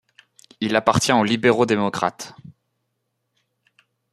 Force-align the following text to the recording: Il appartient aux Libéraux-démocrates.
Il 0.61 0.75
appartient 0.75 1.11
aux 1.13 1.23
Libéraux-démocrates. 1.23 2.33